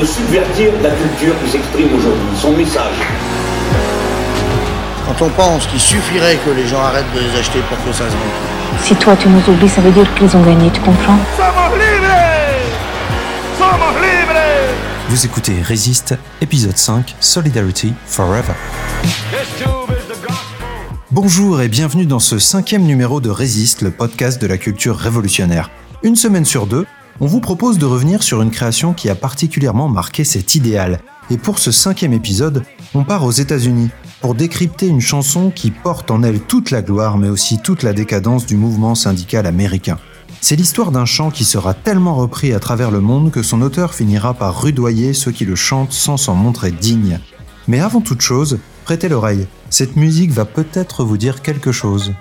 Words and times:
de 0.00 0.06
subvertir 0.06 0.72
la 0.82 0.90
culture 0.90 1.34
qui 1.44 1.50
s'exprime 1.50 1.88
aujourd'hui, 1.94 2.28
son 2.40 2.52
message. 2.52 2.94
Quand 5.06 5.26
on 5.26 5.28
pense 5.30 5.66
qu'il 5.66 5.80
suffirait 5.80 6.38
que 6.44 6.50
les 6.50 6.66
gens 6.66 6.80
arrêtent 6.80 7.12
de 7.14 7.20
les 7.20 7.38
acheter 7.38 7.60
pour 7.68 7.76
que 7.84 7.92
ça 7.92 8.04
se 8.04 8.12
vende. 8.12 8.82
Si 8.82 8.94
toi 8.94 9.14
tu 9.16 9.28
nous 9.28 9.42
oublies, 9.52 9.68
ça 9.68 9.82
veut 9.82 9.90
dire 9.90 10.06
qu'ils 10.14 10.34
ont 10.34 10.42
gagné, 10.42 10.70
tu 10.70 10.80
comprends? 10.80 11.18
Somos 11.36 11.76
libres 11.76 12.16
Somos 13.58 14.00
libres 14.00 14.40
Vous 15.10 15.26
écoutez 15.26 15.60
Résiste, 15.62 16.14
épisode 16.40 16.78
5, 16.78 17.14
Solidarity 17.20 17.92
Forever. 18.06 18.54
Bonjour 21.10 21.60
et 21.60 21.68
bienvenue 21.68 22.06
dans 22.06 22.20
ce 22.20 22.38
cinquième 22.38 22.84
numéro 22.84 23.20
de 23.20 23.28
Résiste, 23.28 23.82
le 23.82 23.90
podcast 23.90 24.40
de 24.40 24.46
la 24.46 24.56
culture 24.56 24.96
révolutionnaire. 24.96 25.68
Une 26.02 26.16
semaine 26.16 26.46
sur 26.46 26.66
deux, 26.66 26.86
on 27.20 27.26
vous 27.26 27.40
propose 27.40 27.78
de 27.78 27.84
revenir 27.84 28.22
sur 28.22 28.40
une 28.40 28.50
création 28.50 28.94
qui 28.94 29.10
a 29.10 29.14
particulièrement 29.14 29.88
marqué 29.88 30.24
cet 30.24 30.54
idéal. 30.54 31.00
Et 31.30 31.36
pour 31.36 31.58
ce 31.58 31.70
cinquième 31.70 32.14
épisode, 32.14 32.64
on 32.94 33.04
part 33.04 33.24
aux 33.24 33.30
États-Unis 33.30 33.90
pour 34.20 34.34
décrypter 34.34 34.86
une 34.86 35.00
chanson 35.00 35.50
qui 35.50 35.70
porte 35.70 36.10
en 36.10 36.22
elle 36.22 36.40
toute 36.40 36.70
la 36.70 36.82
gloire 36.82 37.18
mais 37.18 37.28
aussi 37.28 37.58
toute 37.58 37.82
la 37.82 37.92
décadence 37.92 38.46
du 38.46 38.56
mouvement 38.56 38.94
syndical 38.94 39.46
américain. 39.46 39.98
C'est 40.40 40.56
l'histoire 40.56 40.90
d'un 40.90 41.04
chant 41.04 41.30
qui 41.30 41.44
sera 41.44 41.74
tellement 41.74 42.14
repris 42.14 42.54
à 42.54 42.60
travers 42.60 42.90
le 42.90 43.00
monde 43.00 43.30
que 43.30 43.42
son 43.42 43.60
auteur 43.60 43.94
finira 43.94 44.32
par 44.32 44.62
rudoyer 44.62 45.12
ceux 45.12 45.30
qui 45.30 45.44
le 45.44 45.56
chantent 45.56 45.92
sans 45.92 46.16
s'en 46.16 46.34
montrer 46.34 46.70
digne. 46.70 47.20
Mais 47.68 47.80
avant 47.80 48.00
toute 48.00 48.22
chose, 48.22 48.58
prêtez 48.84 49.10
l'oreille, 49.10 49.46
cette 49.68 49.96
musique 49.96 50.30
va 50.30 50.46
peut-être 50.46 51.04
vous 51.04 51.18
dire 51.18 51.42
quelque 51.42 51.72
chose. 51.72 52.12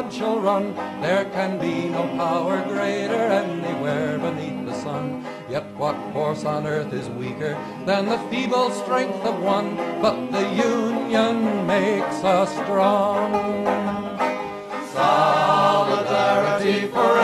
Blood 0.00 0.12
shall 0.12 0.40
run, 0.40 0.74
there 1.02 1.26
can 1.26 1.58
be 1.58 1.88
no 1.90 2.02
power 2.16 2.62
greater 2.68 3.14
anywhere 3.14 4.18
beneath 4.18 4.64
the 4.64 4.74
sun. 4.74 5.22
Yet 5.50 5.64
what 5.76 5.94
force 6.14 6.44
on 6.44 6.66
earth 6.66 6.92
is 6.94 7.08
weaker 7.10 7.58
than 7.84 8.06
the 8.06 8.18
feeble 8.30 8.70
strength 8.70 9.22
of 9.26 9.42
one? 9.42 9.76
But 10.00 10.30
the 10.30 10.48
union 10.54 11.66
makes 11.66 12.24
us 12.24 12.50
strong. 12.64 13.32
Solidarity 14.94 16.86
forever. 16.88 17.19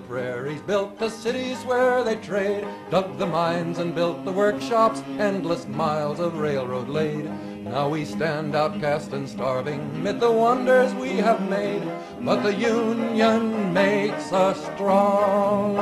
The 0.00 0.08
prairies, 0.08 0.60
built 0.62 0.98
the 0.98 1.08
cities 1.08 1.62
where 1.64 2.02
they 2.04 2.16
trade, 2.16 2.66
dug 2.90 3.18
the 3.18 3.26
mines 3.26 3.78
and 3.78 3.94
built 3.94 4.24
the 4.24 4.32
workshops, 4.32 5.02
endless 5.18 5.66
miles 5.68 6.18
of 6.20 6.38
railroad 6.38 6.88
laid. 6.88 7.30
Now 7.64 7.88
we 7.88 8.04
stand 8.04 8.54
outcast 8.54 9.12
and 9.12 9.28
starving 9.28 10.02
mid 10.02 10.20
the 10.20 10.30
wonders 10.30 10.94
we 10.94 11.16
have 11.16 11.48
made, 11.48 11.82
but 12.20 12.42
the 12.42 12.54
union 12.54 13.72
makes 13.72 14.32
us 14.32 14.62
strong. 14.74 15.76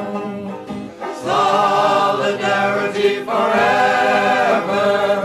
Solidarity 1.22 3.24
forever. 3.24 5.22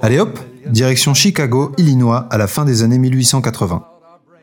Allez 0.02 0.18
hop, 0.18 0.38
direction 0.66 1.14
Chicago, 1.14 1.72
Illinois, 1.76 2.26
à 2.30 2.38
la 2.38 2.46
fin 2.46 2.64
des 2.64 2.82
années 2.82 2.98
1880. 2.98 3.84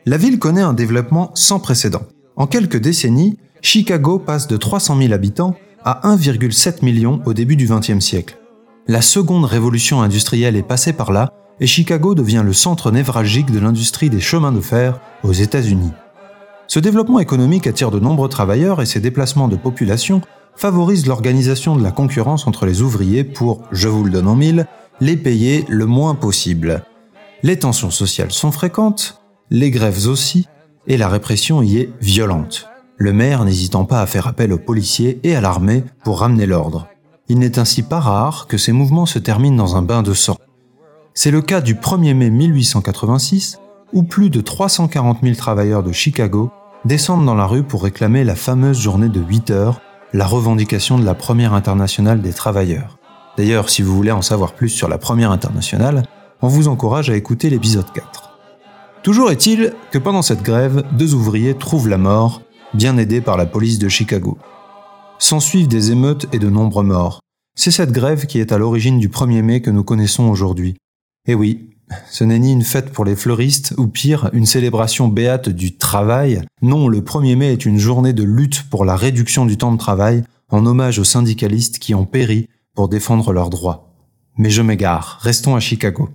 La 0.06 0.16
ville 0.16 0.38
connaît 0.38 0.62
un 0.62 0.72
développement 0.72 1.32
sans 1.34 1.58
précédent. 1.58 2.02
En 2.36 2.46
quelques 2.46 2.76
décennies, 2.76 3.38
Chicago 3.60 4.18
passe 4.18 4.46
de 4.46 4.56
300 4.56 4.98
000 4.98 5.12
habitants 5.12 5.56
à 5.84 6.00
1,7 6.04 6.84
million 6.84 7.20
au 7.26 7.34
début 7.34 7.56
du 7.56 7.66
XXe 7.66 7.98
siècle. 7.98 8.38
La 8.86 9.02
seconde 9.02 9.44
révolution 9.44 10.00
industrielle 10.00 10.56
est 10.56 10.62
passée 10.62 10.92
par 10.92 11.12
là 11.12 11.32
et 11.60 11.66
Chicago 11.66 12.14
devient 12.14 12.42
le 12.44 12.52
centre 12.52 12.90
névralgique 12.90 13.50
de 13.50 13.58
l'industrie 13.58 14.10
des 14.10 14.20
chemins 14.20 14.52
de 14.52 14.60
fer 14.60 15.00
aux 15.24 15.32
États-Unis. 15.32 15.92
Ce 16.68 16.78
développement 16.78 17.18
économique 17.18 17.66
attire 17.66 17.90
de 17.90 17.98
nombreux 17.98 18.28
travailleurs 18.28 18.80
et 18.80 18.86
ces 18.86 19.00
déplacements 19.00 19.48
de 19.48 19.56
population 19.56 20.20
favorisent 20.58 21.06
l'organisation 21.06 21.76
de 21.76 21.82
la 21.84 21.92
concurrence 21.92 22.48
entre 22.48 22.66
les 22.66 22.82
ouvriers 22.82 23.22
pour, 23.22 23.62
je 23.70 23.86
vous 23.86 24.02
le 24.02 24.10
donne 24.10 24.26
en 24.26 24.34
mille, 24.34 24.66
les 25.00 25.16
payer 25.16 25.64
le 25.68 25.86
moins 25.86 26.16
possible. 26.16 26.82
Les 27.44 27.60
tensions 27.60 27.92
sociales 27.92 28.32
sont 28.32 28.50
fréquentes, 28.50 29.22
les 29.50 29.70
grèves 29.70 30.08
aussi, 30.08 30.48
et 30.88 30.96
la 30.96 31.08
répression 31.08 31.62
y 31.62 31.78
est 31.78 31.90
violente. 32.00 32.66
Le 32.96 33.12
maire 33.12 33.44
n'hésitant 33.44 33.84
pas 33.84 34.02
à 34.02 34.06
faire 34.06 34.26
appel 34.26 34.52
aux 34.52 34.58
policiers 34.58 35.20
et 35.22 35.36
à 35.36 35.40
l'armée 35.40 35.84
pour 36.02 36.18
ramener 36.20 36.46
l'ordre. 36.46 36.88
Il 37.28 37.38
n'est 37.38 37.60
ainsi 37.60 37.82
pas 37.84 38.00
rare 38.00 38.48
que 38.48 38.58
ces 38.58 38.72
mouvements 38.72 39.06
se 39.06 39.20
terminent 39.20 39.56
dans 39.56 39.76
un 39.76 39.82
bain 39.82 40.02
de 40.02 40.12
sang. 40.12 40.38
C'est 41.14 41.30
le 41.30 41.40
cas 41.40 41.60
du 41.60 41.76
1er 41.76 42.14
mai 42.14 42.30
1886, 42.30 43.60
où 43.92 44.02
plus 44.02 44.28
de 44.28 44.40
340 44.40 45.18
000 45.22 45.36
travailleurs 45.36 45.84
de 45.84 45.92
Chicago 45.92 46.50
descendent 46.84 47.26
dans 47.26 47.36
la 47.36 47.46
rue 47.46 47.62
pour 47.62 47.84
réclamer 47.84 48.24
la 48.24 48.34
fameuse 48.34 48.80
journée 48.80 49.08
de 49.08 49.20
8 49.20 49.50
heures, 49.50 49.80
la 50.12 50.26
revendication 50.26 50.98
de 50.98 51.04
la 51.04 51.14
première 51.14 51.52
internationale 51.52 52.22
des 52.22 52.32
travailleurs. 52.32 52.98
D'ailleurs, 53.36 53.68
si 53.68 53.82
vous 53.82 53.94
voulez 53.94 54.10
en 54.10 54.22
savoir 54.22 54.54
plus 54.54 54.68
sur 54.68 54.88
la 54.88 54.98
première 54.98 55.30
internationale, 55.30 56.04
on 56.40 56.48
vous 56.48 56.68
encourage 56.68 57.10
à 57.10 57.16
écouter 57.16 57.50
l'épisode 57.50 57.90
4. 57.92 58.38
Toujours 59.02 59.30
est-il 59.30 59.74
que 59.90 59.98
pendant 59.98 60.22
cette 60.22 60.42
grève, 60.42 60.82
deux 60.92 61.14
ouvriers 61.14 61.54
trouvent 61.54 61.88
la 61.88 61.98
mort, 61.98 62.42
bien 62.74 62.96
aidés 62.96 63.20
par 63.20 63.36
la 63.36 63.46
police 63.46 63.78
de 63.78 63.88
Chicago. 63.88 64.38
S'ensuivent 65.18 65.68
des 65.68 65.90
émeutes 65.92 66.26
et 66.32 66.38
de 66.38 66.48
nombreux 66.48 66.84
morts. 66.84 67.20
C'est 67.54 67.70
cette 67.70 67.92
grève 67.92 68.26
qui 68.26 68.40
est 68.40 68.52
à 68.52 68.58
l'origine 68.58 68.98
du 68.98 69.08
1er 69.08 69.42
mai 69.42 69.62
que 69.62 69.70
nous 69.70 69.84
connaissons 69.84 70.28
aujourd'hui. 70.28 70.76
Et 71.26 71.34
oui, 71.34 71.70
ce 72.10 72.24
n'est 72.24 72.38
ni 72.38 72.52
une 72.52 72.62
fête 72.62 72.90
pour 72.90 73.04
les 73.04 73.16
fleuristes, 73.16 73.74
ou 73.76 73.86
pire, 73.86 74.30
une 74.32 74.46
célébration 74.46 75.08
béate 75.08 75.48
du 75.48 75.76
travail. 75.76 76.42
Non, 76.62 76.88
le 76.88 77.00
1er 77.00 77.36
mai 77.36 77.52
est 77.52 77.66
une 77.66 77.78
journée 77.78 78.12
de 78.12 78.22
lutte 78.22 78.64
pour 78.70 78.84
la 78.84 78.96
réduction 78.96 79.46
du 79.46 79.56
temps 79.56 79.72
de 79.72 79.78
travail, 79.78 80.24
en 80.50 80.64
hommage 80.66 80.98
aux 80.98 81.04
syndicalistes 81.04 81.78
qui 81.78 81.94
ont 81.94 82.06
péri 82.06 82.48
pour 82.74 82.88
défendre 82.88 83.32
leurs 83.32 83.50
droits. 83.50 83.92
Mais 84.36 84.50
je 84.50 84.62
m'égare, 84.62 85.18
restons 85.20 85.56
à 85.56 85.60
Chicago. 85.60 86.10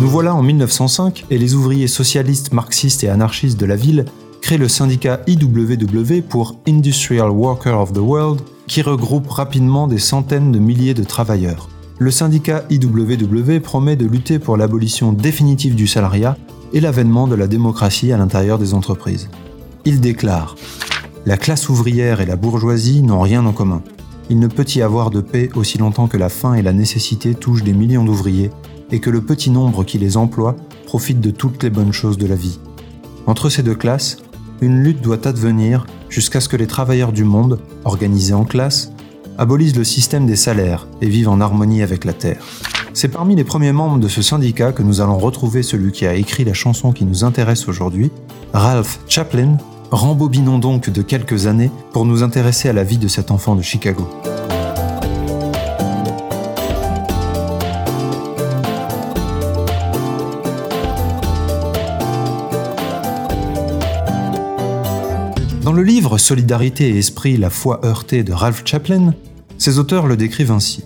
Nous 0.00 0.08
voilà 0.10 0.34
en 0.34 0.42
1905 0.42 1.26
et 1.30 1.38
les 1.38 1.54
ouvriers 1.54 1.86
socialistes, 1.86 2.52
marxistes 2.52 3.04
et 3.04 3.08
anarchistes 3.08 3.58
de 3.58 3.66
la 3.66 3.76
ville 3.76 4.04
créent 4.44 4.58
le 4.58 4.68
syndicat 4.68 5.20
IWW 5.26 6.20
pour 6.20 6.56
Industrial 6.68 7.30
Worker 7.30 7.80
of 7.80 7.94
the 7.94 7.98
World 7.98 8.42
qui 8.66 8.82
regroupe 8.82 9.30
rapidement 9.30 9.86
des 9.86 9.96
centaines 9.96 10.52
de 10.52 10.58
milliers 10.58 10.92
de 10.92 11.02
travailleurs. 11.02 11.70
Le 11.98 12.10
syndicat 12.10 12.62
IWW 12.68 13.60
promet 13.60 13.96
de 13.96 14.04
lutter 14.04 14.38
pour 14.38 14.58
l'abolition 14.58 15.14
définitive 15.14 15.74
du 15.74 15.86
salariat 15.86 16.36
et 16.74 16.80
l'avènement 16.80 17.26
de 17.26 17.36
la 17.36 17.46
démocratie 17.46 18.12
à 18.12 18.18
l'intérieur 18.18 18.58
des 18.58 18.74
entreprises. 18.74 19.30
Il 19.86 20.02
déclare 20.02 20.56
La 21.24 21.38
classe 21.38 21.70
ouvrière 21.70 22.20
et 22.20 22.26
la 22.26 22.36
bourgeoisie 22.36 23.00
n'ont 23.00 23.22
rien 23.22 23.46
en 23.46 23.52
commun. 23.52 23.80
Il 24.28 24.40
ne 24.40 24.48
peut 24.48 24.66
y 24.74 24.82
avoir 24.82 25.08
de 25.08 25.22
paix 25.22 25.48
aussi 25.54 25.78
longtemps 25.78 26.06
que 26.06 26.18
la 26.18 26.28
faim 26.28 26.52
et 26.52 26.60
la 26.60 26.74
nécessité 26.74 27.34
touchent 27.34 27.64
des 27.64 27.72
millions 27.72 28.04
d'ouvriers 28.04 28.50
et 28.92 29.00
que 29.00 29.08
le 29.08 29.22
petit 29.22 29.48
nombre 29.48 29.84
qui 29.84 29.96
les 29.96 30.18
emploie 30.18 30.54
profite 30.84 31.20
de 31.20 31.30
toutes 31.30 31.62
les 31.62 31.70
bonnes 31.70 31.94
choses 31.94 32.18
de 32.18 32.26
la 32.26 32.36
vie. 32.36 32.58
Entre 33.26 33.48
ces 33.48 33.62
deux 33.62 33.74
classes, 33.74 34.18
une 34.60 34.82
lutte 34.82 35.00
doit 35.00 35.26
advenir 35.26 35.86
jusqu'à 36.08 36.40
ce 36.40 36.48
que 36.48 36.56
les 36.56 36.66
travailleurs 36.66 37.12
du 37.12 37.24
monde, 37.24 37.58
organisés 37.84 38.34
en 38.34 38.44
classes, 38.44 38.92
abolisent 39.38 39.76
le 39.76 39.84
système 39.84 40.26
des 40.26 40.36
salaires 40.36 40.86
et 41.00 41.08
vivent 41.08 41.28
en 41.28 41.40
harmonie 41.40 41.82
avec 41.82 42.04
la 42.04 42.12
Terre. 42.12 42.42
C'est 42.92 43.08
parmi 43.08 43.34
les 43.34 43.44
premiers 43.44 43.72
membres 43.72 43.98
de 43.98 44.08
ce 44.08 44.22
syndicat 44.22 44.72
que 44.72 44.82
nous 44.82 45.00
allons 45.00 45.18
retrouver 45.18 45.62
celui 45.62 45.90
qui 45.90 46.06
a 46.06 46.14
écrit 46.14 46.44
la 46.44 46.54
chanson 46.54 46.92
qui 46.92 47.04
nous 47.04 47.24
intéresse 47.24 47.68
aujourd'hui, 47.68 48.12
Ralph 48.52 49.00
Chaplin, 49.08 49.58
Rembobinons 49.94 50.58
donc 50.58 50.90
de 50.90 51.02
quelques 51.02 51.46
années 51.46 51.70
pour 51.92 52.04
nous 52.04 52.24
intéresser 52.24 52.68
à 52.68 52.72
la 52.72 52.82
vie 52.82 52.98
de 52.98 53.06
cet 53.06 53.30
enfant 53.30 53.54
de 53.54 53.62
Chicago. 53.62 54.08
Dans 65.64 65.72
le 65.72 65.82
livre 65.82 66.18
Solidarité 66.18 66.90
et 66.90 66.98
esprit, 66.98 67.38
la 67.38 67.48
foi 67.48 67.80
heurtée 67.86 68.22
de 68.22 68.34
Ralph 68.34 68.64
Chaplin, 68.66 69.14
ses 69.56 69.78
auteurs 69.78 70.06
le 70.06 70.14
décrivent 70.14 70.52
ainsi. 70.52 70.84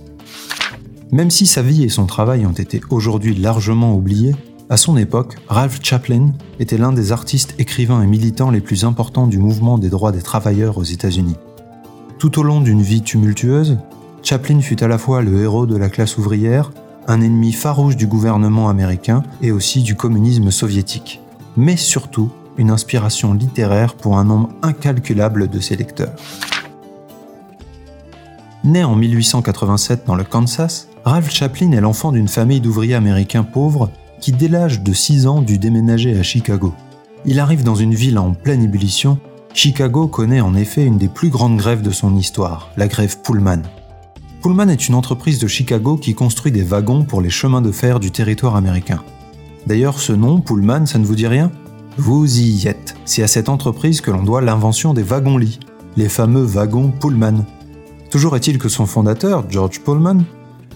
Même 1.11 1.31
si 1.31 1.47
sa 1.47 1.63
vie 1.63 1.83
et 1.83 1.89
son 1.89 2.07
travail 2.07 2.47
ont 2.47 2.53
été 2.53 2.81
aujourd'hui 2.91 3.35
largement 3.35 3.93
oubliés, 3.97 4.37
à 4.71 4.77
son 4.77 4.97
époque, 4.97 5.35
Ralph 5.49 5.81
Chaplin 5.83 6.33
était 6.61 6.79
l'un 6.79 6.93
des 6.93 7.11
artistes, 7.11 7.57
écrivains 7.59 8.03
et 8.03 8.07
militants 8.07 8.53
les 8.53 8.61
plus 8.61 8.85
importants 8.85 9.27
du 9.27 9.39
mouvement 9.39 9.79
des 9.79 9.89
droits 9.89 10.13
des 10.13 10.23
travailleurs 10.23 10.79
aux 10.79 10.85
États-Unis. 10.85 11.37
Tout 12.21 12.39
au 12.39 12.45
long 12.45 12.61
d'une 12.61 12.83
vie 12.83 13.03
tumultueuse, 13.03 13.79
Chaplin 14.23 14.61
fut 14.61 14.85
à 14.85 14.87
la 14.87 14.99
fois 14.99 15.23
le 15.23 15.43
héros 15.43 15.67
de 15.67 15.77
la 15.77 15.89
classe 15.89 16.19
ouvrière, 16.19 16.71
un 17.09 17.21
ennemi 17.21 17.51
farouche 17.51 17.97
du 17.97 18.07
gouvernement 18.07 18.69
américain 18.69 19.25
et 19.43 19.51
aussi 19.51 19.83
du 19.83 19.97
communisme 19.97 20.53
soviétique, 20.53 21.21
mais 21.57 21.77
surtout 21.77 22.31
une 22.59 22.71
inspiration 22.71 23.33
littéraire 23.33 23.95
pour 23.95 24.19
un 24.19 24.25
nombre 24.25 24.51
incalculable 24.63 25.49
de 25.49 25.61
ses 25.61 25.77
lecteurs. 25.77 26.15
Né 28.65 28.85
en 28.85 28.97
1887 28.97 30.05
dans 30.07 30.17
le 30.17 30.25
Kansas, 30.25 30.89
Ralph 31.05 31.31
Chaplin 31.31 31.73
est 31.73 31.81
l'enfant 31.81 32.13
d'une 32.13 32.29
famille 32.29 32.61
d'ouvriers 32.61 32.97
américains 32.97 33.45
pauvres 33.45 33.91
qui, 34.21 34.33
dès 34.33 34.49
l'âge 34.49 34.83
de 34.83 34.93
6 34.93 35.27
ans, 35.27 35.41
dut 35.41 35.59
déménager 35.59 36.19
à 36.19 36.23
Chicago. 36.23 36.75
Il 37.25 37.41
arrive 37.41 37.63
dans 37.63 37.77
une 37.77 37.95
ville 37.95 38.19
en 38.19 38.33
pleine 38.33 38.65
ébullition. 38.65 39.19
Chicago 39.55 40.09
connaît 40.09 40.41
en 40.41 40.55
effet 40.55 40.85
une 40.85 40.99
des 40.99 41.09
plus 41.09 41.31
grandes 41.31 41.57
grèves 41.57 41.83
de 41.83 41.91
son 41.91 42.17
histoire, 42.17 42.71
la 42.77 42.89
grève 42.89 43.19
Pullman. 43.23 43.63
Pullman 44.43 44.69
est 44.69 44.89
une 44.89 44.95
entreprise 44.95 45.39
de 45.39 45.47
Chicago 45.47 45.97
qui 45.97 46.15
construit 46.15 46.53
des 46.53 46.63
wagons 46.63 47.05
pour 47.05 47.21
les 47.21 47.31
chemins 47.31 47.63
de 47.63 47.73
fer 47.73 48.01
du 48.01 48.11
territoire 48.11 48.57
américain. 48.57 49.03
D'ailleurs, 49.67 49.99
ce 49.99 50.13
nom, 50.13 50.41
Pullman, 50.41 50.87
ça 50.87 50.99
ne 50.99 51.05
vous 51.05 51.17
dit 51.17 51.27
rien? 51.27 51.51
Vous 51.99 52.39
y 52.39 52.69
êtes. 52.69 52.95
C'est 53.05 53.25
à 53.25 53.27
cette 53.27 53.49
entreprise 53.49 54.00
que 54.00 54.12
l'on 54.12 54.23
doit 54.23 54.41
l'invention 54.41 54.95
des 54.95 55.03
wagons-lits, 55.03 55.59
les 55.97 56.09
fameux 56.09 56.43
wagons 56.45 56.93
Pullman. 56.93 57.45
Toujours 58.09 58.37
est-il 58.37 58.59
que 58.59 58.69
son 58.69 58.87
fondateur, 58.87 59.45
George 59.50 59.81
Pullman, 59.81 60.23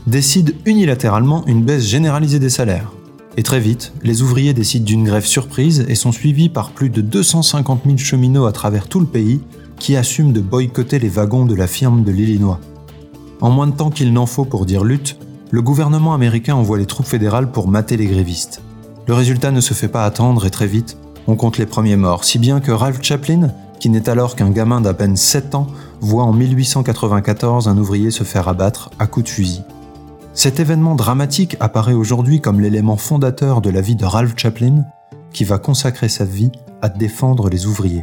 décide 0.09 0.57
unilatéralement 0.67 1.47
une 1.47 1.63
baisse 1.63 1.85
généralisée 1.85 2.41
des 2.41 2.51
salaires. 2.51 2.91
Et 3.37 3.45
très 3.45 3.61
vite, 3.61 3.93
les 4.03 4.21
ouvriers 4.21 4.53
décident 4.53 4.85
d'une 4.85 5.05
grève 5.05 5.25
surprise 5.25 5.87
et 5.89 5.95
sont 5.95 6.11
suivis 6.11 6.49
par 6.49 6.73
plus 6.73 6.91
de 6.91 7.01
250 7.01 7.83
000 7.87 7.97
cheminots 7.99 8.47
à 8.47 8.53
travers 8.53 8.89
tout 8.89 9.01
le 9.01 9.07
pays 9.07 9.41
qui 9.79 9.97
assument 9.97 10.33
de 10.33 10.41
boycotter 10.41 10.99
les 10.99 11.09
wagons 11.09 11.47
de 11.47 11.55
la 11.55 11.69
firme 11.69 12.03
de 12.03 12.11
l'Illinois. 12.11 12.59
En 13.41 13.51
moins 13.51 13.69
de 13.69 13.77
temps 13.77 13.91
qu'il 13.91 14.13
n'en 14.13 14.27
faut 14.27 14.45
pour 14.45 14.67
dire 14.67 14.83
lutte, 14.83 15.17
le 15.53 15.63
gouvernement 15.63 16.15
américain 16.15 16.57
envoie 16.57 16.79
les 16.79 16.87
troupes 16.87 17.07
fédérales 17.07 17.53
pour 17.53 17.69
mater 17.69 17.97
les 17.97 18.07
grévistes. 18.07 18.61
Le 19.07 19.15
résultat 19.15 19.53
ne 19.53 19.61
se 19.61 19.73
fait 19.73 19.89
pas 19.89 20.05
attendre 20.05 20.47
et 20.47 20.51
très 20.51 20.67
vite, 20.67 20.97
on 21.27 21.37
compte 21.37 21.59
les 21.59 21.67
premiers 21.67 21.97
morts, 21.97 22.25
si 22.25 22.39
bien 22.39 22.61
que 22.61 22.73
Ralph 22.73 23.03
Chaplin, 23.03 23.51
qui 23.79 23.91
n'est 23.91 24.09
alors 24.09 24.37
qu'un 24.37 24.51
gamin 24.51 24.81
d'à 24.81 24.95
peine 24.95 25.17
7 25.17 25.55
ans, 25.55 25.67
voit 26.01 26.25
en 26.25 26.33
1894 26.33 27.69
un 27.69 27.79
ouvrier 27.79 28.11
se 28.11 28.25
faire 28.25 28.49
abattre 28.49 28.91
à 28.99 29.07
coups 29.07 29.27
de 29.27 29.31
fusil. 29.31 29.63
Cet 30.35 30.61
événement 30.61 30.95
dramatique 30.95 31.57
apparaît 31.61 31.93
aujourd'hui 31.93 32.41
comme 32.41 32.61
l'élément 32.61 32.97
fondateur 32.97 33.61
de 33.61 33.71
la 33.71 33.81
vie 33.81 33.97
de 33.97 34.05
Ralph 34.05 34.35
Chaplin, 34.37 34.85
qui 35.33 35.45
va 35.45 35.59
consacrer 35.59 36.09
sa 36.09 36.25
vie 36.25 36.53
à 36.81 36.89
défendre 36.89 37.49
les 37.49 37.67
ouvriers. 37.67 38.03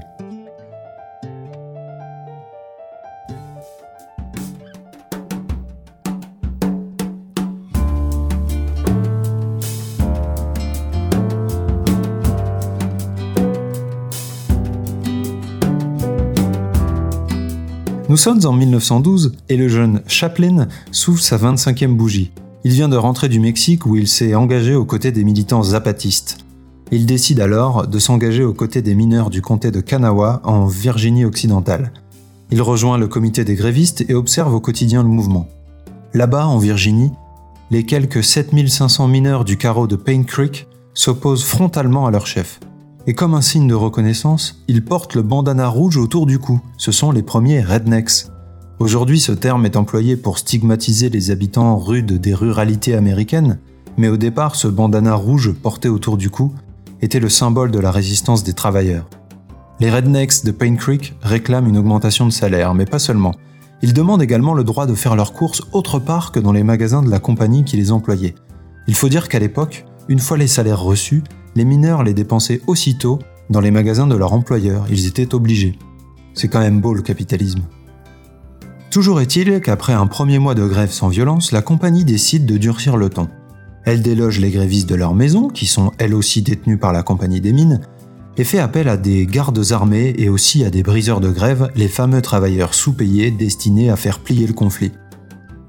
Nous 18.09 18.17
sommes 18.17 18.43
en 18.45 18.53
1912 18.53 19.33
et 19.49 19.55
le 19.55 19.67
jeune 19.67 20.01
Chaplin 20.07 20.67
souffle 20.91 21.21
sa 21.21 21.37
25e 21.37 21.95
bougie. 21.95 22.31
Il 22.63 22.71
vient 22.71 22.89
de 22.89 22.97
rentrer 22.97 23.29
du 23.29 23.39
Mexique 23.39 23.85
où 23.85 23.97
il 23.97 24.07
s'est 24.07 24.33
engagé 24.33 24.73
aux 24.73 24.83
côtés 24.83 25.11
des 25.11 25.23
militants 25.23 25.61
zapatistes. 25.61 26.39
Il 26.91 27.05
décide 27.05 27.39
alors 27.39 27.87
de 27.87 27.99
s'engager 27.99 28.43
aux 28.43 28.55
côtés 28.55 28.81
des 28.81 28.95
mineurs 28.95 29.29
du 29.29 29.43
comté 29.43 29.69
de 29.69 29.79
Kanawha 29.79 30.41
en 30.43 30.65
Virginie 30.65 31.23
occidentale. 31.23 31.93
Il 32.49 32.63
rejoint 32.63 32.97
le 32.97 33.07
comité 33.07 33.45
des 33.45 33.53
grévistes 33.53 34.03
et 34.09 34.15
observe 34.15 34.55
au 34.55 34.59
quotidien 34.59 35.03
le 35.03 35.09
mouvement. 35.09 35.47
Là-bas, 36.15 36.47
en 36.47 36.57
Virginie, 36.57 37.11
les 37.69 37.85
quelques 37.85 38.23
7500 38.23 39.07
mineurs 39.07 39.45
du 39.45 39.55
carreau 39.55 39.85
de 39.85 39.95
Paint 39.95 40.23
Creek 40.23 40.67
s'opposent 40.95 41.45
frontalement 41.45 42.07
à 42.07 42.11
leur 42.11 42.25
chef. 42.25 42.59
Et 43.07 43.13
comme 43.13 43.33
un 43.33 43.41
signe 43.41 43.67
de 43.67 43.73
reconnaissance, 43.73 44.61
ils 44.67 44.83
portent 44.83 45.15
le 45.15 45.21
bandana 45.21 45.67
rouge 45.67 45.97
autour 45.97 46.25
du 46.25 46.37
cou. 46.37 46.61
Ce 46.77 46.91
sont 46.91 47.11
les 47.11 47.23
premiers 47.23 47.61
rednecks. 47.61 48.27
Aujourd'hui, 48.79 49.19
ce 49.19 49.31
terme 49.31 49.65
est 49.65 49.77
employé 49.77 50.15
pour 50.15 50.37
stigmatiser 50.37 51.09
les 51.09 51.31
habitants 51.31 51.77
rudes 51.77 52.19
des 52.19 52.33
ruralités 52.33 52.95
américaines, 52.95 53.59
mais 53.97 54.09
au 54.09 54.17
départ, 54.17 54.55
ce 54.55 54.67
bandana 54.67 55.15
rouge 55.15 55.51
porté 55.51 55.89
autour 55.89 56.17
du 56.17 56.29
cou 56.29 56.53
était 57.01 57.19
le 57.19 57.29
symbole 57.29 57.71
de 57.71 57.79
la 57.79 57.91
résistance 57.91 58.43
des 58.43 58.53
travailleurs. 58.53 59.09
Les 59.79 59.89
rednecks 59.89 60.43
de 60.43 60.51
Paint 60.51 60.75
Creek 60.75 61.15
réclament 61.21 61.67
une 61.67 61.77
augmentation 61.77 62.25
de 62.25 62.31
salaire, 62.31 62.73
mais 62.73 62.85
pas 62.85 62.99
seulement. 62.99 63.33
Ils 63.81 63.93
demandent 63.93 64.21
également 64.21 64.53
le 64.53 64.65
droit 64.65 64.85
de 64.85 64.93
faire 64.93 65.15
leurs 65.15 65.31
courses 65.31 65.61
autre 65.71 65.99
part 65.99 66.33
que 66.33 66.39
dans 66.39 66.51
les 66.51 66.63
magasins 66.63 67.01
de 67.01 67.09
la 67.09 67.19
compagnie 67.19 67.63
qui 67.63 67.77
les 67.77 67.91
employait. 67.91 68.35
Il 68.87 68.95
faut 68.95 69.07
dire 69.07 69.29
qu'à 69.29 69.39
l'époque, 69.39 69.85
une 70.09 70.19
fois 70.19 70.37
les 70.37 70.47
salaires 70.47 70.81
reçus, 70.81 71.23
les 71.55 71.65
mineurs 71.65 72.03
les 72.03 72.13
dépensaient 72.13 72.61
aussitôt 72.67 73.19
dans 73.49 73.61
les 73.61 73.71
magasins 73.71 74.07
de 74.07 74.15
leur 74.15 74.33
employeur, 74.33 74.85
ils 74.89 75.07
étaient 75.07 75.33
obligés. 75.33 75.77
C'est 76.33 76.47
quand 76.47 76.59
même 76.59 76.81
beau 76.81 76.93
le 76.93 77.01
capitalisme. 77.01 77.63
Toujours 78.91 79.21
est-il 79.21 79.59
qu'après 79.61 79.93
un 79.93 80.07
premier 80.07 80.39
mois 80.39 80.55
de 80.55 80.65
grève 80.65 80.91
sans 80.91 81.09
violence, 81.09 81.51
la 81.51 81.61
compagnie 81.61 82.05
décide 82.05 82.45
de 82.45 82.57
durcir 82.57 82.97
le 82.97 83.09
ton. 83.09 83.27
Elle 83.85 84.01
déloge 84.01 84.39
les 84.39 84.51
grévistes 84.51 84.89
de 84.89 84.95
leur 84.95 85.15
maison, 85.15 85.47
qui 85.47 85.65
sont 85.65 85.91
elles 85.97 86.13
aussi 86.13 86.41
détenues 86.41 86.77
par 86.77 86.93
la 86.93 87.03
compagnie 87.03 87.41
des 87.41 87.53
mines, 87.53 87.81
et 88.37 88.43
fait 88.43 88.59
appel 88.59 88.87
à 88.87 88.97
des 88.97 89.25
gardes 89.25 89.71
armés 89.71 90.13
et 90.17 90.29
aussi 90.29 90.63
à 90.63 90.69
des 90.69 90.83
briseurs 90.83 91.19
de 91.19 91.29
grève, 91.29 91.71
les 91.75 91.87
fameux 91.87 92.21
travailleurs 92.21 92.73
sous-payés 92.73 93.31
destinés 93.31 93.89
à 93.89 93.95
faire 93.95 94.19
plier 94.19 94.47
le 94.47 94.53
conflit. 94.53 94.91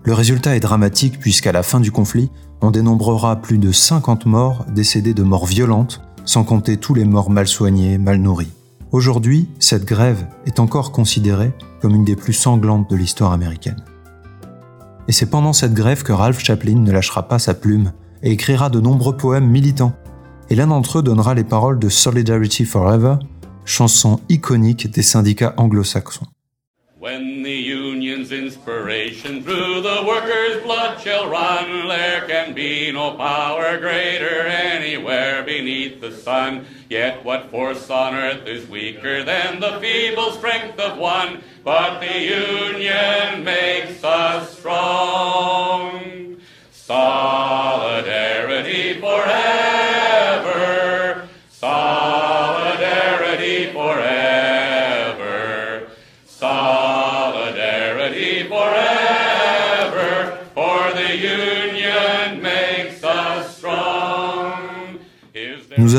Le 0.04 0.14
résultat 0.14 0.56
est 0.56 0.60
dramatique 0.60 1.18
puisqu'à 1.18 1.52
la 1.52 1.62
fin 1.62 1.80
du 1.80 1.90
conflit, 1.90 2.30
on 2.62 2.70
dénombrera 2.70 3.36
plus 3.36 3.58
de 3.58 3.72
50 3.72 4.26
morts 4.26 4.64
décédés 4.68 5.14
de 5.14 5.22
morts 5.22 5.46
violentes, 5.46 6.02
sans 6.24 6.44
compter 6.44 6.76
tous 6.76 6.94
les 6.94 7.04
morts 7.04 7.30
mal 7.30 7.48
soignés, 7.48 7.98
mal 7.98 8.18
nourris. 8.20 8.52
Aujourd'hui, 8.92 9.48
cette 9.58 9.84
grève 9.84 10.26
est 10.46 10.60
encore 10.60 10.92
considérée 10.92 11.52
comme 11.80 11.94
une 11.94 12.04
des 12.04 12.16
plus 12.16 12.32
sanglantes 12.32 12.90
de 12.90 12.96
l'histoire 12.96 13.32
américaine. 13.32 13.84
Et 15.08 15.12
c'est 15.12 15.30
pendant 15.30 15.52
cette 15.52 15.74
grève 15.74 16.02
que 16.02 16.12
Ralph 16.12 16.40
Chaplin 16.40 16.78
ne 16.78 16.92
lâchera 16.92 17.26
pas 17.26 17.38
sa 17.38 17.54
plume 17.54 17.92
et 18.22 18.32
écrira 18.32 18.68
de 18.68 18.80
nombreux 18.80 19.16
poèmes 19.16 19.48
militants. 19.48 19.94
Et 20.50 20.54
l'un 20.54 20.66
d'entre 20.66 20.98
eux 20.98 21.02
donnera 21.02 21.34
les 21.34 21.44
paroles 21.44 21.78
de 21.78 21.88
Solidarity 21.88 22.64
Forever, 22.64 23.16
chanson 23.64 24.20
iconique 24.28 24.90
des 24.90 25.02
syndicats 25.02 25.54
anglo-saxons. 25.56 26.26
Inspiration 28.70 29.42
through 29.42 29.82
the 29.82 30.04
workers' 30.06 30.62
blood 30.62 31.00
shall 31.00 31.28
run, 31.28 31.88
there 31.88 32.24
can 32.26 32.54
be 32.54 32.92
no 32.92 33.16
power 33.16 33.76
greater 33.78 34.46
anywhere 34.46 35.42
beneath 35.42 36.00
the 36.00 36.12
sun. 36.12 36.64
Yet 36.88 37.24
what 37.24 37.50
force 37.50 37.90
on 37.90 38.14
earth 38.14 38.46
is 38.46 38.68
weaker 38.68 39.24
than 39.24 39.58
the 39.58 39.80
feeble 39.80 40.30
strength 40.32 40.78
of 40.78 40.98
one? 40.98 41.42
But 41.64 41.98
the 41.98 42.20
union 42.20 43.44
makes 43.44 43.99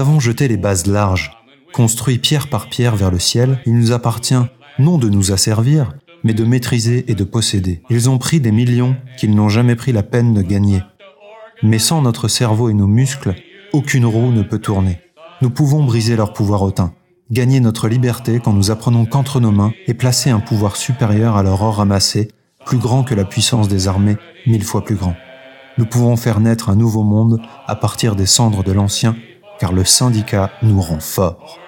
avons 0.01 0.19
jeté 0.19 0.47
les 0.47 0.57
bases 0.57 0.87
larges, 0.87 1.31
construit 1.73 2.17
pierre 2.17 2.47
par 2.47 2.69
pierre 2.69 2.95
vers 2.95 3.11
le 3.11 3.19
ciel. 3.19 3.61
Il 3.67 3.75
nous 3.75 3.91
appartient 3.91 4.33
non 4.79 4.97
de 4.97 5.09
nous 5.09 5.31
asservir, 5.31 5.93
mais 6.23 6.33
de 6.33 6.43
maîtriser 6.43 7.05
et 7.07 7.13
de 7.13 7.23
posséder. 7.23 7.83
Ils 7.91 8.09
ont 8.09 8.17
pris 8.17 8.39
des 8.39 8.51
millions 8.51 8.95
qu'ils 9.19 9.35
n'ont 9.35 9.47
jamais 9.47 9.75
pris 9.75 9.91
la 9.91 10.01
peine 10.01 10.33
de 10.33 10.41
gagner. 10.41 10.81
Mais 11.61 11.77
sans 11.77 12.01
notre 12.01 12.27
cerveau 12.27 12.69
et 12.69 12.73
nos 12.73 12.87
muscles, 12.87 13.35
aucune 13.73 14.07
roue 14.07 14.31
ne 14.31 14.41
peut 14.41 14.57
tourner. 14.57 14.97
Nous 15.43 15.51
pouvons 15.51 15.83
briser 15.83 16.15
leur 16.15 16.33
pouvoir 16.33 16.63
hautain, 16.63 16.93
gagner 17.29 17.59
notre 17.59 17.87
liberté 17.87 18.41
quand 18.43 18.53
nous 18.53 18.71
apprenons 18.71 19.05
qu'entre 19.05 19.39
nos 19.39 19.51
mains 19.51 19.71
est 19.85 19.93
placé 19.93 20.31
un 20.31 20.39
pouvoir 20.39 20.77
supérieur 20.77 21.37
à 21.37 21.43
leur 21.43 21.61
or 21.61 21.75
ramassé, 21.75 22.29
plus 22.65 22.79
grand 22.79 23.03
que 23.03 23.13
la 23.13 23.25
puissance 23.25 23.67
des 23.67 23.87
armées, 23.87 24.17
mille 24.47 24.63
fois 24.63 24.83
plus 24.83 24.95
grand. 24.95 25.15
Nous 25.77 25.85
pouvons 25.85 26.17
faire 26.17 26.39
naître 26.39 26.69
un 26.69 26.75
nouveau 26.75 27.03
monde 27.03 27.39
à 27.67 27.75
partir 27.75 28.15
des 28.15 28.25
cendres 28.25 28.63
de 28.63 28.71
l'ancien, 28.71 29.15
car 29.61 29.73
le 29.73 29.85
syndicat 29.85 30.49
nous 30.63 30.81
rend 30.81 30.99
forts. 30.99 31.59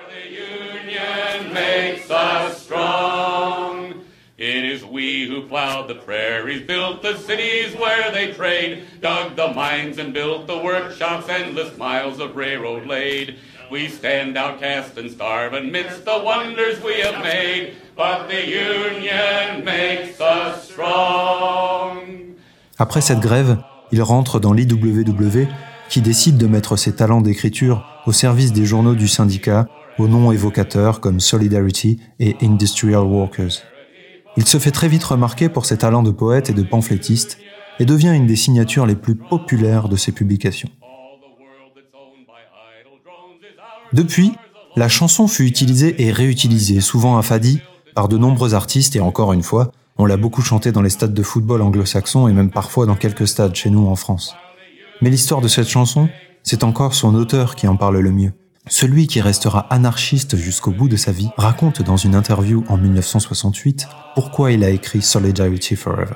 It 4.40 4.66
is 4.66 4.84
we 4.84 5.28
who 5.30 5.48
plowed 5.48 5.88
the 5.88 5.96
prairies, 6.04 6.66
built 6.66 7.04
the 7.04 7.16
cities 7.18 7.76
where 7.76 8.12
they 8.12 8.34
trade, 8.34 8.84
dug 9.00 9.36
the 9.36 9.54
mines 9.54 10.00
and 10.00 10.12
built 10.12 10.48
the 10.48 10.58
workshops, 10.58 11.30
endless 11.30 11.78
miles 11.78 12.20
of 12.20 12.36
railroad 12.36 12.88
laid. 12.88 13.36
We 13.72 13.90
stand 13.90 14.38
outcast 14.38 14.98
and 14.98 15.12
starve 15.12 15.54
amidst 15.54 16.04
the 16.04 16.20
wonders 16.26 16.82
we 16.84 16.96
have 17.02 17.24
made, 17.24 17.76
but 17.96 18.28
the 18.28 18.44
union 18.44 19.64
makes 19.64 20.20
us 20.20 20.68
strong. 20.68 22.36
Après 22.80 23.02
cette 23.02 23.20
grève, 23.20 23.58
il 23.92 24.02
rentre 24.02 24.40
dans 24.40 24.52
l'IWW 24.52 25.48
qui 25.90 26.02
décide 26.02 26.38
de 26.38 26.48
mettre 26.48 26.76
ses 26.76 26.96
talents 26.96 27.22
d'écriture 27.22 27.86
au 28.06 28.12
service 28.12 28.52
des 28.52 28.66
journaux 28.66 28.96
du 28.96 29.08
syndicat 29.08 29.68
aux 30.00 30.08
noms 30.08 30.32
évocateurs 30.32 31.00
comme 31.00 31.20
Solidarity 31.20 32.00
et 32.20 32.36
Industrial 32.42 33.04
Workers. 33.04 33.64
Il 34.38 34.48
se 34.48 34.58
fait 34.58 34.72
très 34.72 34.88
vite 34.88 35.04
remarquer 35.04 35.50
pour 35.50 35.66
ses 35.66 35.78
talents 35.78 36.04
de 36.04 36.12
poète 36.12 36.50
et 36.50 36.54
de 36.54 36.64
pamphlétiste 36.64 37.38
et 37.80 37.86
devient 37.86 38.14
une 38.16 38.26
des 38.26 38.36
signatures 38.36 38.86
les 38.86 38.96
plus 38.96 39.16
populaires 39.16 39.90
de 39.90 39.96
ses 39.96 40.12
publications. 40.12 40.70
Depuis, 43.94 44.34
la 44.76 44.90
chanson 44.90 45.28
fut 45.28 45.46
utilisée 45.46 46.04
et 46.04 46.12
réutilisée, 46.12 46.82
souvent 46.82 47.18
affadie, 47.18 47.62
par 47.94 48.08
de 48.08 48.18
nombreux 48.18 48.56
artistes 48.56 48.96
et 48.96 49.00
encore 49.00 49.34
une 49.34 49.44
fois, 49.44 49.72
on 49.98 50.06
l'a 50.08 50.18
beaucoup 50.18 50.42
chantée 50.42 50.72
dans 50.72 50.82
les 50.82 50.90
stades 50.90 51.14
de 51.14 51.22
football 51.22 51.62
anglo-saxons 51.62 52.28
et 52.28 52.34
même 52.34 52.50
parfois 52.50 52.88
dans 52.88 52.96
quelques 52.96 53.28
stades 53.28 53.54
chez 53.54 53.70
nous 53.70 53.86
en 53.88 53.96
France. 53.96 54.36
Mais 55.04 55.10
l'histoire 55.10 55.42
de 55.42 55.50
cette 55.50 55.68
chanson, 55.68 56.08
c'est 56.44 56.64
encore 56.64 56.94
son 56.94 57.14
auteur 57.14 57.58
qui 57.58 57.68
en 57.68 57.76
parle 57.76 58.00
le 58.00 58.12
mieux. 58.14 58.32
Celui 58.70 59.06
qui 59.06 59.20
restera 59.20 59.68
anarchiste 59.70 60.38
jusqu'au 60.38 60.72
bout 60.72 60.88
de 60.88 60.96
sa 60.96 61.12
vie 61.12 61.28
raconte 61.36 61.82
dans 61.82 61.98
une 61.98 62.16
interview 62.16 62.64
en 62.70 62.78
1968 62.78 63.86
pourquoi 64.16 64.54
il 64.54 64.64
a 64.64 64.70
écrit 64.70 65.02
Solidarity 65.02 65.76
Forever. 65.76 66.16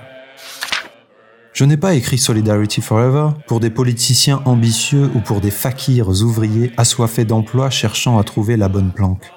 Je 1.52 1.66
n'ai 1.66 1.76
pas 1.76 1.96
écrit 1.96 2.18
Solidarity 2.18 2.80
Forever 2.80 3.32
pour 3.46 3.60
des 3.60 3.72
politiciens 3.72 4.42
ambitieux 4.46 5.12
ou 5.16 5.20
pour 5.20 5.42
des 5.42 5.52
fakirs 5.52 6.08
ouvriers 6.24 6.72
assoiffés 6.78 7.26
d'emploi 7.26 7.70
cherchant 7.70 8.18
à 8.18 8.24
trouver 8.24 8.56
la 8.56 8.70
bonne 8.70 8.94
planque. 8.94 9.34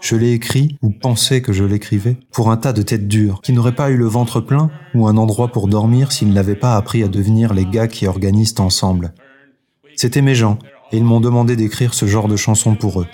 Je 0.00 0.16
l'ai 0.16 0.32
écrit, 0.32 0.78
ou 0.80 0.90
pensais 0.90 1.42
que 1.42 1.52
je 1.52 1.62
l'écrivais, 1.62 2.16
pour 2.32 2.50
un 2.50 2.56
tas 2.56 2.72
de 2.72 2.80
têtes 2.80 3.06
dures, 3.06 3.42
qui 3.42 3.52
n'auraient 3.52 3.74
pas 3.74 3.90
eu 3.90 3.96
le 3.96 4.06
ventre 4.06 4.40
plein 4.40 4.70
ou 4.94 5.06
un 5.06 5.18
endroit 5.18 5.48
pour 5.48 5.68
dormir 5.68 6.10
s'ils 6.10 6.32
n'avaient 6.32 6.54
pas 6.54 6.76
appris 6.76 7.02
à 7.02 7.08
devenir 7.08 7.52
les 7.52 7.66
gars 7.66 7.86
qui 7.86 8.06
organisent 8.06 8.58
ensemble. 8.58 9.12
C'étaient 9.96 10.22
mes 10.22 10.34
gens, 10.34 10.58
et 10.90 10.96
ils 10.96 11.04
m'ont 11.04 11.20
demandé 11.20 11.54
d'écrire 11.54 11.92
ce 11.92 12.06
genre 12.06 12.28
de 12.28 12.36
chanson 12.36 12.74
pour 12.74 13.02
eux. 13.02 13.06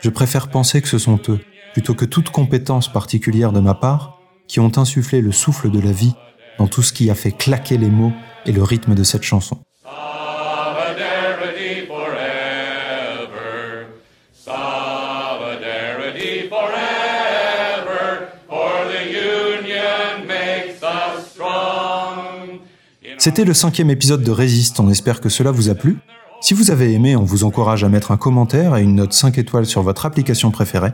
Je 0.00 0.08
préfère 0.08 0.48
penser 0.48 0.80
que 0.80 0.88
ce 0.88 0.98
sont 0.98 1.20
eux, 1.28 1.40
plutôt 1.74 1.94
que 1.94 2.06
toute 2.06 2.30
compétence 2.30 2.90
particulière 2.90 3.52
de 3.52 3.60
ma 3.60 3.74
part, 3.74 4.18
qui 4.48 4.58
ont 4.58 4.72
insufflé 4.78 5.20
le 5.20 5.32
souffle 5.32 5.70
de 5.70 5.80
la 5.80 5.92
vie 5.92 6.14
dans 6.58 6.66
tout 6.66 6.82
ce 6.82 6.92
qui 6.92 7.10
a 7.10 7.14
fait 7.14 7.32
claquer 7.32 7.76
les 7.76 7.90
mots 7.90 8.12
et 8.46 8.52
le 8.52 8.62
rythme 8.62 8.94
de 8.94 9.02
cette 9.02 9.22
chanson. 9.22 9.58
C'était 23.24 23.44
le 23.44 23.54
cinquième 23.54 23.88
épisode 23.88 24.24
de 24.24 24.32
Résiste, 24.32 24.80
on 24.80 24.90
espère 24.90 25.20
que 25.20 25.28
cela 25.28 25.52
vous 25.52 25.70
a 25.70 25.76
plu. 25.76 25.98
Si 26.40 26.54
vous 26.54 26.72
avez 26.72 26.92
aimé, 26.92 27.14
on 27.14 27.22
vous 27.22 27.44
encourage 27.44 27.84
à 27.84 27.88
mettre 27.88 28.10
un 28.10 28.16
commentaire 28.16 28.74
et 28.74 28.82
une 28.82 28.96
note 28.96 29.12
5 29.12 29.38
étoiles 29.38 29.64
sur 29.64 29.82
votre 29.82 30.06
application 30.06 30.50
préférée. 30.50 30.90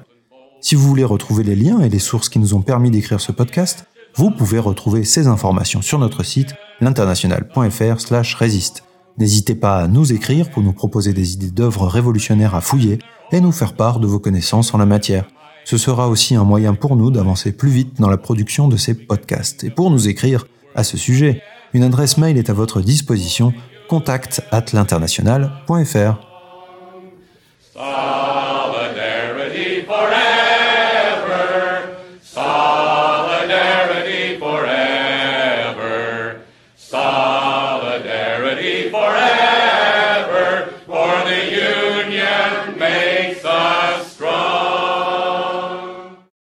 Si 0.61 0.75
vous 0.75 0.87
voulez 0.87 1.05
retrouver 1.05 1.43
les 1.43 1.57
liens 1.57 1.81
et 1.81 1.89
les 1.89 1.99
sources 1.99 2.29
qui 2.29 2.39
nous 2.39 2.53
ont 2.53 2.61
permis 2.61 2.91
d'écrire 2.91 3.19
ce 3.23 3.33
podcast, 3.33 3.87
vous 4.15 4.31
pouvez 4.31 4.59
retrouver 4.59 5.05
ces 5.05 5.27
informations 5.27 5.81
sur 5.81 5.99
notre 5.99 6.23
site 6.23 6.55
l'international.fr 6.83 8.37
résiste. 8.37 8.85
N'hésitez 9.17 9.55
pas 9.55 9.79
à 9.79 9.89
nous 9.89 10.13
écrire 10.13 10.51
pour 10.51 10.63
nous 10.63 10.75
proposer 10.75 11.15
des 11.15 11.33
idées 11.33 11.51
d'œuvres 11.51 11.87
révolutionnaires 11.87 12.55
à 12.55 12.61
fouiller 12.61 12.99
et 13.33 13.41
nous 13.41 13.53
faire 13.53 13.73
part 13.73 14.01
de 14.01 14.07
vos 14.07 14.19
connaissances 14.19 14.75
en 14.75 14.77
la 14.77 14.85
matière. 14.85 15.27
Ce 15.65 15.79
sera 15.79 16.11
aussi 16.11 16.35
un 16.35 16.45
moyen 16.45 16.75
pour 16.75 16.95
nous 16.95 17.11
d'avancer 17.11 17.53
plus 17.53 17.71
vite 17.71 17.99
dans 17.99 18.11
la 18.11 18.19
production 18.19 18.69
de 18.69 18.77
ces 18.77 18.93
podcasts. 18.93 19.65
Et 19.65 19.71
pour 19.71 19.91
nous 19.91 20.09
écrire 20.09 20.45
à 20.75 20.85
ce 20.85 20.99
sujet, 20.99 21.41
une 21.73 21.83
adresse 21.83 22.19
mail 22.19 22.39
est 22.39 22.51
à 22.51 22.53
votre 22.53 22.81
disposition 22.81 23.53
contact 23.89 24.43
at 24.51 24.65
l'international.fr. 24.73 26.29